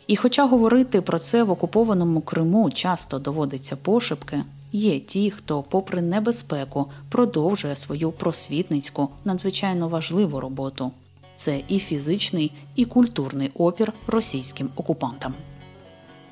І 0.06 0.16
хоча 0.16 0.46
говорити 0.46 1.00
про 1.00 1.18
це 1.18 1.42
в 1.42 1.50
окупованому 1.50 2.20
Криму 2.20 2.70
часто 2.70 3.18
доводиться 3.18 3.76
пошепки, 3.76 4.42
є 4.72 5.00
ті, 5.00 5.30
хто, 5.30 5.62
попри 5.62 6.02
небезпеку, 6.02 6.86
продовжує 7.08 7.76
свою 7.76 8.10
просвітницьку, 8.10 9.08
надзвичайно 9.24 9.88
важливу 9.88 10.40
роботу. 10.40 10.92
Це 11.36 11.60
і 11.68 11.78
фізичний, 11.78 12.52
і 12.76 12.84
культурний 12.84 13.50
опір 13.54 13.92
російським 14.06 14.68
окупантам. 14.76 15.34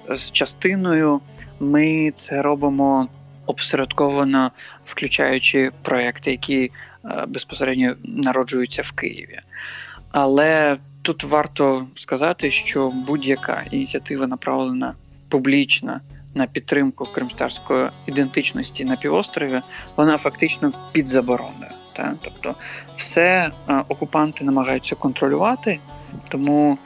З 0.09 0.31
частиною 0.31 1.21
ми 1.61 2.13
це 2.17 2.43
робимо 2.43 3.09
обсередковано, 3.47 4.51
включаючи 4.85 5.71
проекти, 5.83 6.31
які 6.31 6.71
е, 7.05 7.25
безпосередньо 7.29 7.95
народжуються 8.05 8.83
в 8.83 8.93
Києві. 8.93 9.41
Але 10.11 10.77
тут 11.03 11.25
варто 11.25 11.87
сказати, 11.97 12.51
що 12.51 12.91
будь-яка 12.91 13.63
ініціатива 13.71 14.27
направлена 14.27 14.95
публічна 15.29 16.01
на 16.35 16.47
підтримку 16.47 17.05
кримстарської 17.05 17.89
ідентичності 18.07 18.85
на 18.85 18.97
півострові, 18.97 19.61
вона 19.97 20.17
фактично 20.17 20.73
під 20.93 21.09
забороною. 21.09 21.71
Та? 21.93 22.15
Тобто, 22.23 22.55
все 22.97 23.51
е, 23.69 23.85
окупанти 23.89 24.45
намагаються 24.45 24.95
контролювати, 24.95 25.79
тому 26.29 26.79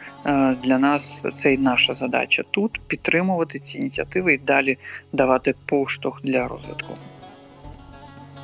для 0.63 0.79
нас 0.79 1.25
це 1.35 1.55
і 1.55 1.59
наша 1.59 1.95
задача 1.95 2.45
тут 2.51 2.81
підтримувати 2.87 3.59
ці 3.59 3.79
ініціативи 3.79 4.35
і 4.35 4.39
далі 4.39 4.79
давати 5.13 5.55
поштовх 5.67 6.23
для 6.23 6.49
розвитку. 6.49 6.95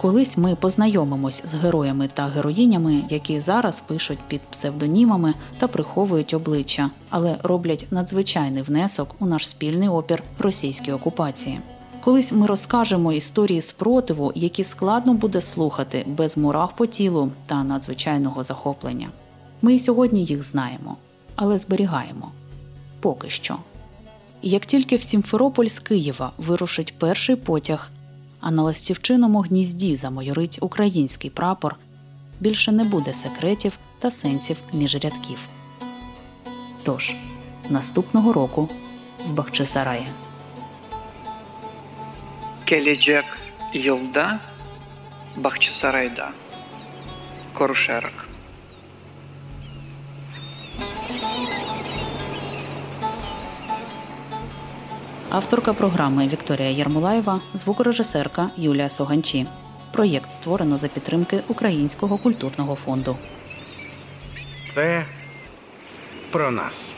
Колись 0.01 0.37
ми 0.37 0.55
познайомимось 0.55 1.43
з 1.45 1.55
героями 1.55 2.09
та 2.15 2.27
героїнями, 2.27 3.03
які 3.09 3.41
зараз 3.41 3.81
пишуть 3.81 4.19
під 4.29 4.41
псевдонімами 4.41 5.35
та 5.59 5.69
приховують 5.69 6.35
обличчя, 6.35 6.91
але 7.11 7.37
роблять 7.43 7.87
надзвичайний 7.91 8.63
внесок 8.63 9.15
у 9.19 9.27
наш 9.27 9.49
спільний 9.49 9.89
опір 9.89 10.23
російській 10.39 10.93
окупації. 10.93 11.61
Колись 12.05 12.33
ми 12.33 12.47
розкажемо 12.47 13.13
історії 13.13 13.61
спротиву, 13.61 14.33
які 14.35 14.65
складно 14.65 15.15
буде 15.15 15.41
слухати 15.41 16.05
без 16.07 16.37
мурах 16.37 16.73
по 16.73 16.87
тілу 16.87 17.31
та 17.47 17.65
надзвичайного 17.65 18.43
захоплення. 18.43 19.09
Ми 19.63 19.75
і 19.75 19.79
сьогодні 19.79 20.25
їх 20.25 20.43
знаємо, 20.43 20.97
але 21.37 21.59
зберігаємо 21.59 22.33
поки 23.01 23.31
що. 23.31 23.57
Як 24.43 24.67
тільки 24.67 24.97
в 24.97 25.03
Сімферополь 25.03 25.67
з 25.67 25.79
Києва 25.79 26.33
вирушить 26.39 26.95
перший 26.99 27.37
потяг, 27.37 27.91
а 28.41 28.51
на 28.51 28.63
ластівчиному 28.63 29.41
гнізді 29.41 29.97
замайорить 29.97 30.59
український 30.61 31.31
прапор, 31.31 31.77
більше 32.41 32.73
не 32.73 32.85
буде 32.85 33.15
секретів 33.15 33.79
та 33.99 34.11
сенсів 34.11 34.57
між 34.73 34.95
рядків. 34.95 35.39
Тож, 36.83 37.15
наступного 37.71 38.33
року 38.33 38.69
в 39.29 39.33
Бахчисараї. 39.33 40.07
Келіджек 42.65 43.25
Йолда, 43.73 44.39
Бахчисарайда, 45.37 46.31
Корушерок. 47.53 48.26
Авторка 55.37 55.73
програми 55.73 56.29
Вікторія 56.29 56.71
Ярмолаєва, 56.71 57.41
звукорежисерка 57.55 58.51
Юлія 58.57 58.91
Соганчі. 58.91 59.47
Проєкт 59.93 60.31
створено 60.31 60.79
за 60.79 60.89
підтримки 60.89 61.41
Українського 61.49 62.19
культурного 62.19 62.75
фонду. 62.75 63.17
Це 64.69 65.05
про 66.31 66.51
нас. 66.51 66.95